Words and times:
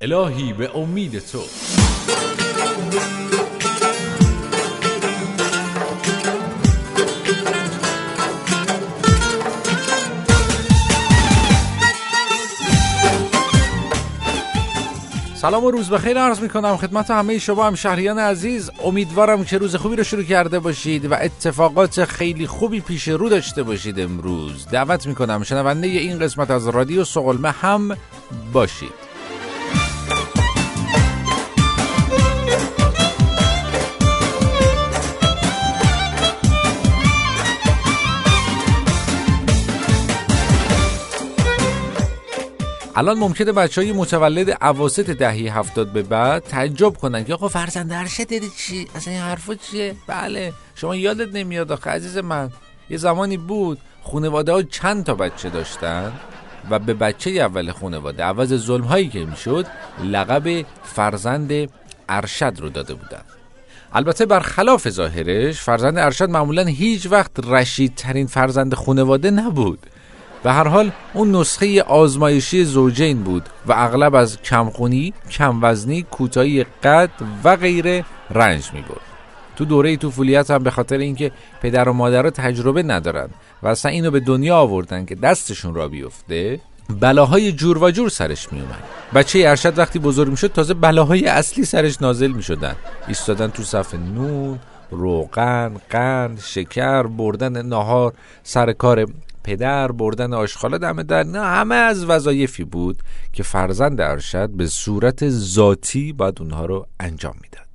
الهی 0.00 0.52
به 0.52 0.76
امید 0.76 1.18
تو. 1.18 1.42
سلام 15.34 15.64
و 15.64 15.70
روز 15.70 15.90
بخیر. 15.90 16.18
عرض 16.18 16.40
می 16.40 16.48
کنم 16.48 16.76
خدمت 16.76 17.10
همه 17.10 17.38
شما 17.38 17.66
هم 17.66 17.74
شهریان 17.74 18.18
عزیز. 18.18 18.70
امیدوارم 18.84 19.44
که 19.44 19.58
روز 19.58 19.76
خوبی 19.76 19.96
رو 19.96 20.04
شروع 20.04 20.22
کرده 20.22 20.58
باشید 20.58 21.04
و 21.04 21.14
اتفاقات 21.14 22.04
خیلی 22.04 22.46
خوبی 22.46 22.80
پیش 22.80 23.08
رو 23.08 23.28
داشته 23.28 23.62
باشید 23.62 24.00
امروز. 24.00 24.68
دعوت 24.68 25.06
می 25.06 25.14
کنم 25.14 25.42
شنونده 25.42 25.86
این 25.86 26.18
قسمت 26.18 26.50
از 26.50 26.68
رادیو 26.68 27.04
سقلمه 27.04 27.50
هم 27.50 27.96
باشید. 28.52 29.07
الان 42.98 43.18
ممکنه 43.18 43.52
بچه 43.52 43.80
های 43.80 43.92
متولد 43.92 44.50
عواسط 44.50 45.10
دهی 45.10 45.48
هفتاد 45.48 45.92
به 45.92 46.02
بعد 46.02 46.42
تعجب 46.42 46.96
کنن 46.96 47.24
که 47.24 47.34
آقا 47.34 47.48
فرزند 47.48 47.92
هرشه 47.92 48.24
داری 48.24 48.50
چی؟ 48.58 48.86
اصلا 48.94 49.12
این 49.12 49.22
حرفا 49.22 49.54
چیه؟ 49.54 49.94
بله 50.06 50.52
شما 50.74 50.96
یادت 50.96 51.34
نمیاد 51.34 51.72
آخه 51.72 51.90
عزیز 51.90 52.18
من 52.18 52.50
یه 52.90 52.96
زمانی 52.96 53.36
بود 53.36 53.78
خانواده 54.02 54.52
ها 54.52 54.62
چند 54.62 55.04
تا 55.04 55.14
بچه 55.14 55.50
داشتن 55.50 56.12
و 56.70 56.78
به 56.78 56.94
بچه 56.94 57.30
اول 57.30 57.72
خانواده 57.72 58.22
عوض 58.22 58.54
ظلم 58.54 58.84
هایی 58.84 59.08
که 59.08 59.24
می‌شد 59.24 59.66
لقب 60.04 60.66
فرزند 60.84 61.68
ارشد 62.08 62.54
رو 62.58 62.68
داده 62.68 62.94
بودن 62.94 63.22
البته 63.92 64.26
برخلاف 64.26 64.88
ظاهرش 64.88 65.60
فرزند 65.60 65.98
ارشد 65.98 66.30
معمولا 66.30 66.64
هیچ 66.64 67.06
وقت 67.06 67.30
رشید 67.44 67.94
ترین 67.94 68.26
فرزند 68.26 68.74
خانواده 68.74 69.30
نبود 69.30 69.78
به 70.42 70.52
هر 70.52 70.68
حال 70.68 70.90
اون 71.14 71.36
نسخه 71.36 71.82
آزمایشی 71.82 72.64
زوجین 72.64 73.22
بود 73.22 73.48
و 73.66 73.72
اغلب 73.76 74.14
از 74.14 74.42
کمخونی، 74.42 75.14
کموزنی، 75.30 76.02
کوتاهی 76.02 76.64
قد 76.84 77.10
و 77.44 77.56
غیره 77.56 78.04
رنج 78.30 78.70
می 78.72 78.80
برد. 78.80 79.00
تو 79.56 79.64
دوره 79.64 79.96
طفولیت 79.96 80.50
هم 80.50 80.62
به 80.62 80.70
خاطر 80.70 80.98
اینکه 80.98 81.30
پدر 81.62 81.88
و 81.88 81.92
مادر 81.92 82.30
تجربه 82.30 82.82
ندارن 82.82 83.28
و 83.62 83.68
اصلا 83.68 83.90
اینو 83.90 84.10
به 84.10 84.20
دنیا 84.20 84.56
آوردن 84.56 85.04
که 85.04 85.14
دستشون 85.14 85.74
را 85.74 85.88
بیفته 85.88 86.60
بلاهای 87.00 87.52
جور 87.52 87.78
و 87.78 87.90
جور 87.90 88.08
سرش 88.08 88.52
می 88.52 88.60
اومد 88.60 88.82
بچه 89.14 89.42
ارشد 89.46 89.78
وقتی 89.78 89.98
بزرگ 89.98 90.30
می‌شد 90.30 90.52
تازه 90.52 90.74
بلاهای 90.74 91.26
اصلی 91.26 91.64
سرش 91.64 92.02
نازل 92.02 92.30
می 92.30 92.42
شدن 92.42 92.76
ایستادن 93.08 93.48
تو 93.48 93.62
صف 93.62 93.94
نون 93.94 94.58
روغن 94.90 95.76
قند 95.90 96.40
شکر 96.40 97.02
بردن 97.02 97.66
نهار 97.66 98.12
سر 98.42 98.72
کار 98.72 99.06
پدر 99.44 99.92
بردن 99.92 100.32
آشخالا 100.32 100.78
دم 100.78 101.02
در 101.02 101.22
نه 101.22 101.40
همه 101.40 101.74
از 101.74 102.04
وظایفی 102.04 102.64
بود 102.64 103.02
که 103.32 103.42
فرزند 103.42 104.00
ارشد 104.00 104.50
به 104.50 104.66
صورت 104.66 105.28
ذاتی 105.28 106.12
باید 106.12 106.40
اونها 106.40 106.66
رو 106.66 106.86
انجام 107.00 107.34
می‌داد. 107.42 107.68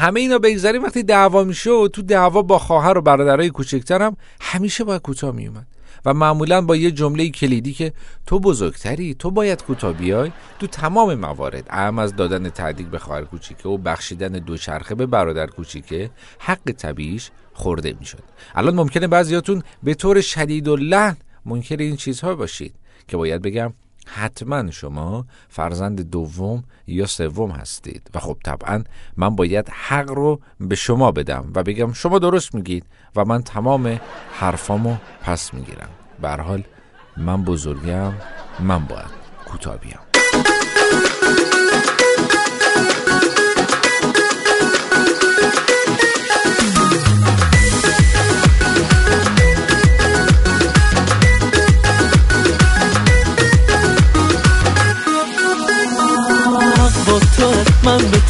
همه 0.00 0.20
اینا 0.20 0.38
بگذاریم. 0.38 0.82
وقتی 0.82 1.02
دعوا 1.02 1.44
میشه 1.44 1.70
و 1.70 1.88
تو 1.88 2.02
دعوا 2.02 2.42
با 2.42 2.58
خواهر 2.58 2.98
و 2.98 3.02
برادرای 3.02 3.50
کوچکترم 3.50 4.16
همیشه 4.40 4.84
باید 4.84 5.02
کوتاه 5.02 5.34
میومد 5.34 5.66
و 6.04 6.14
معمولا 6.14 6.60
با 6.60 6.76
یه 6.76 6.90
جمله 6.90 7.28
کلیدی 7.28 7.72
که 7.72 7.92
تو 8.26 8.40
بزرگتری 8.40 9.14
تو 9.14 9.30
باید 9.30 9.62
کوتاه 9.62 9.92
بیای 9.92 10.32
تو 10.58 10.66
تمام 10.66 11.14
موارد 11.14 11.66
اهم 11.70 11.98
از 11.98 12.16
دادن 12.16 12.48
تعدیق 12.48 12.86
به 12.86 12.98
خواهر 12.98 13.24
کوچیکه 13.24 13.68
و 13.68 13.76
بخشیدن 13.76 14.32
دوچرخه 14.32 14.94
به 14.94 15.06
برادر 15.06 15.46
کوچیکه 15.46 16.10
حق 16.38 16.72
طبیعیش 16.72 17.30
خورده 17.52 17.94
می‌شد. 18.00 18.22
الان 18.54 18.74
ممکنه 18.74 19.06
بعضیاتون 19.06 19.62
به 19.82 19.94
طور 19.94 20.20
شدید 20.20 20.68
و 20.68 20.76
لحن 20.76 21.16
منکر 21.44 21.76
این 21.76 21.96
چیزها 21.96 22.34
باشید 22.34 22.74
که 23.08 23.16
باید 23.16 23.42
بگم 23.42 23.72
حتما 24.06 24.70
شما 24.70 25.26
فرزند 25.48 26.10
دوم 26.10 26.64
یا 26.86 27.06
سوم 27.06 27.50
هستید. 27.50 28.10
و 28.14 28.18
خب 28.18 28.36
طبعا 28.44 28.84
من 29.16 29.36
باید 29.36 29.68
حق 29.68 30.10
رو 30.10 30.40
به 30.60 30.74
شما 30.74 31.12
بدم 31.12 31.52
و 31.54 31.62
بگم 31.62 31.92
شما 31.92 32.18
درست 32.18 32.54
میگید 32.54 32.84
و 33.16 33.24
من 33.24 33.42
تمام 33.42 34.00
حرفامو 34.32 34.96
پس 35.22 35.54
می‌گیرم. 35.54 35.88
حال 36.22 36.64
من 37.16 37.44
بزرگم 37.44 38.12
من 38.60 38.84
باید 38.84 39.20
کوتاه 39.46 39.76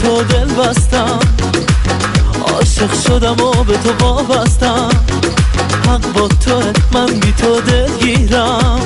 تو 0.02 0.22
دل 0.22 0.52
بستم. 0.54 1.18
عاشق 2.54 3.02
شدم 3.06 3.44
و 3.44 3.64
به 3.64 3.76
تو 3.76 4.04
وابستم. 4.04 4.88
حق 5.86 6.12
با 6.12 6.28
تو 6.28 6.62
من 6.92 7.06
بی 7.06 7.32
تو 7.32 7.60
دلگیرم. 7.60 8.80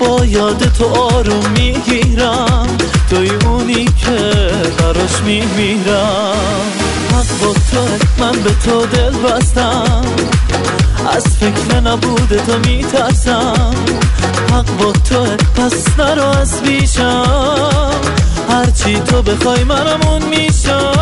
با 0.00 0.24
یاد 0.24 0.72
تو 0.72 0.84
آروم 0.84 1.50
می‌گیرم. 1.50 2.66
توی 3.10 3.30
اونی 3.44 3.84
که 3.84 4.32
براش 4.78 5.22
میمیرم. 5.24 6.72
حق 7.12 7.38
با 7.40 7.52
تو 7.52 7.88
من 8.18 8.32
به 8.32 8.50
تو 8.64 8.86
دل 8.86 9.10
بستم. 9.10 10.02
از 11.16 11.24
فکر 11.40 11.80
نبود 11.80 12.42
تو 12.46 12.58
میترسم. 12.58 13.74
حق 14.52 14.76
با 14.76 14.92
تو 14.92 15.24
پس 15.56 15.98
نرو 15.98 16.24
از 16.24 16.62
بیشم 16.62 17.90
هرچی 18.48 19.00
تو 19.00 19.22
بخوای 19.22 19.64
منمون 19.64 20.28
میشم. 20.28 20.92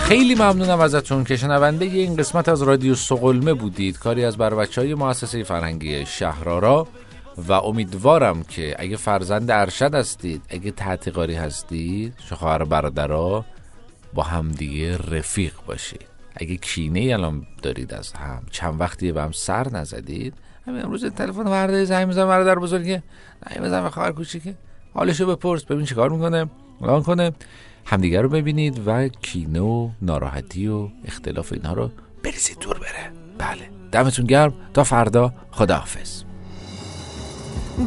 خیلی 0.00 0.34
ممنونم 0.34 0.80
ازتون 0.80 1.24
که 1.24 1.36
شنونده 1.36 1.84
این 1.84 2.16
قسمت 2.16 2.48
از 2.48 2.62
رادیو 2.62 2.94
سقلمه 2.94 3.54
بودید. 3.54 3.98
کاری 3.98 4.24
از 4.24 4.36
بر 4.36 4.54
بچه 4.54 4.80
های 4.80 4.94
مؤسسه 4.94 5.42
فرهنگی 5.42 6.06
شهرارا 6.06 6.86
و 7.48 7.52
امیدوارم 7.52 8.42
که 8.42 8.76
اگه 8.78 8.96
فرزند 8.96 9.50
ارشد 9.50 9.94
هستید 9.94 10.42
اگه 10.48 10.70
تحتیقاری 10.70 11.34
هستید 11.34 12.14
خواهر 12.32 12.64
برادرها 12.64 13.44
با 14.14 14.22
همدیگه 14.22 14.96
رفیق 14.96 15.52
باشید. 15.66 16.06
اگه 16.36 16.56
کینه 16.56 17.12
الان 17.12 17.46
دارید 17.62 17.94
از 17.94 18.12
هم 18.12 18.42
چند 18.50 18.80
وقتی 18.80 19.12
به 19.12 19.22
هم 19.22 19.32
سر 19.32 19.68
نزدید 19.68 20.34
همین 20.66 20.84
امروز 20.84 21.04
تلفن 21.04 21.46
ورده 21.46 21.84
زنگ 21.84 22.06
می‌زنم 22.06 22.28
برادر 22.28 22.54
بزرگه. 22.54 23.02
زنگ 23.48 23.64
بزنم 23.64 23.88
خواهر 23.88 24.12
کوچیکه. 24.12 24.54
حالشو 24.94 25.26
بپرس 25.26 25.64
ببین 25.64 25.84
چیکار 25.84 26.10
می‌کنه 26.10 26.46
الان 26.82 27.02
کنه 27.02 27.32
همدیگه 27.84 28.20
رو 28.20 28.28
ببینید 28.28 28.82
و 28.86 29.08
کینه 29.08 29.60
و 29.60 29.88
ناراحتی 30.02 30.68
و 30.68 30.88
اختلاف 31.04 31.52
اینها 31.52 31.72
رو 31.72 31.90
بریزید 32.24 32.58
دور 32.58 32.78
بره. 32.78 33.12
بله. 33.38 33.70
دمتون 33.92 34.26
گرم. 34.26 34.52
تا 34.74 34.84
فردا. 34.84 35.32
خداحافظ. 35.50 36.22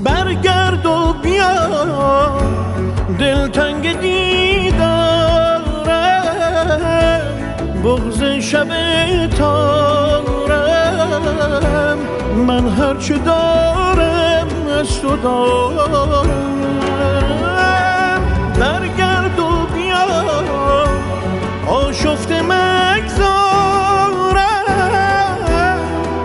برگرد 0.03 0.85
و 0.85 1.13
بیا. 1.23 2.37
دلتنگ 3.19 3.99
دیدارم 3.99 5.63
بغز 7.83 8.23
شب 8.23 8.67
تارم. 9.27 10.23
من 12.47 12.67
هرچه 12.67 13.17
دارم 13.17 14.47
از 14.79 15.01
تو 15.01 15.15
دارم. 15.17 16.56
آشفته 21.97 22.41
مگذارم. 22.41 23.87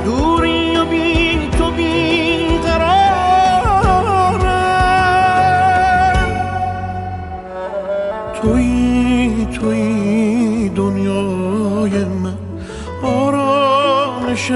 دوری 0.04 0.76
و 0.76 0.84
بی 0.84 1.48
تو 1.58 1.70
بی 1.70 2.58
قرارم. 2.58 4.42
توی 8.42 9.46
توی 9.60 10.68
دنیای 10.68 12.04
من 12.04 12.38
آرامش 13.02 14.52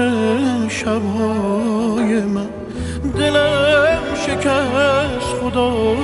شبهای 0.69 2.21
من. 2.21 2.49
دلم 3.15 3.99
شکست 4.27 5.33
خدا 5.41 5.97